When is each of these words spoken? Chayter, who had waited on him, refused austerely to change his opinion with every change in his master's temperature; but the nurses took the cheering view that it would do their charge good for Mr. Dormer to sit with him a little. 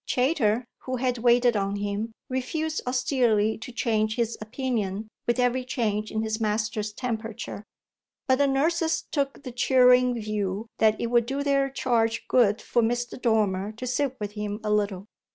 Chayter, 0.07 0.65
who 0.79 0.95
had 0.95 1.19
waited 1.19 1.55
on 1.55 1.75
him, 1.75 2.11
refused 2.27 2.81
austerely 2.87 3.55
to 3.59 3.71
change 3.71 4.15
his 4.15 4.35
opinion 4.41 5.07
with 5.27 5.39
every 5.39 5.63
change 5.63 6.09
in 6.09 6.23
his 6.23 6.41
master's 6.41 6.91
temperature; 6.91 7.63
but 8.27 8.37
the 8.39 8.47
nurses 8.47 9.03
took 9.11 9.43
the 9.43 9.51
cheering 9.51 10.19
view 10.19 10.65
that 10.79 10.99
it 10.99 11.11
would 11.11 11.27
do 11.27 11.43
their 11.43 11.69
charge 11.69 12.27
good 12.27 12.63
for 12.63 12.81
Mr. 12.81 13.21
Dormer 13.21 13.73
to 13.73 13.85
sit 13.85 14.19
with 14.19 14.31
him 14.31 14.59
a 14.63 14.71
little. 14.73 15.05